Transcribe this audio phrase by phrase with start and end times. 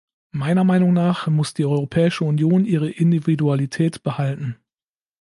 [0.31, 4.57] Meiner Meinung nach muss die Europäische Union ihre Individualität behalten.